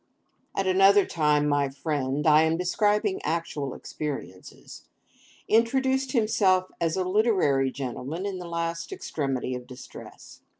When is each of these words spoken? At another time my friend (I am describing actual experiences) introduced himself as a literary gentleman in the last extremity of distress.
At 0.55 0.65
another 0.65 1.05
time 1.05 1.47
my 1.47 1.69
friend 1.69 2.25
(I 2.25 2.41
am 2.41 2.57
describing 2.57 3.21
actual 3.23 3.75
experiences) 3.75 4.85
introduced 5.47 6.13
himself 6.13 6.71
as 6.81 6.97
a 6.97 7.03
literary 7.05 7.69
gentleman 7.69 8.25
in 8.25 8.39
the 8.39 8.47
last 8.49 8.91
extremity 8.91 9.53
of 9.53 9.67
distress. 9.67 10.41